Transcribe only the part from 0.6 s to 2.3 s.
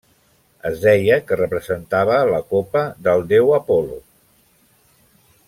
Es deia que representava